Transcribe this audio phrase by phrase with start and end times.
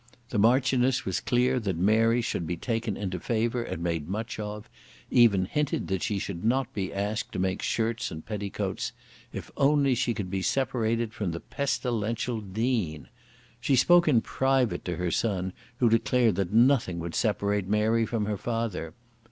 [0.29, 4.67] The Marchioness was clear that Mary should be taken into favour and made much of,
[5.11, 8.93] even hinted that she should not be asked to make shirts and petticoats,
[9.31, 13.09] if only she could be separated from the pestilential Dean.
[13.59, 18.25] She spoke in private to her son, who declared that nothing would separate Mary from
[18.25, 18.95] her father.